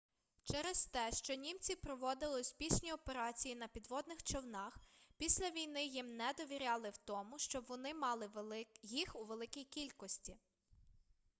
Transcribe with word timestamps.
через 0.43 0.85
те 0.87 1.11
що 1.11 1.33
німці 1.35 1.75
проводили 1.75 2.41
успішні 2.41 2.93
операції 2.93 3.55
на 3.55 3.67
підводних 3.67 4.23
човнах 4.23 4.79
після 5.17 5.49
війни 5.51 5.85
їм 5.85 6.17
не 6.17 6.31
довіряли 6.37 6.89
в 6.89 6.97
тому 6.97 7.39
щоб 7.39 7.65
вони 7.67 7.93
мали 7.93 8.29
їх 8.83 9.15
у 9.15 9.23
великій 9.25 9.63
кількості 9.63 10.37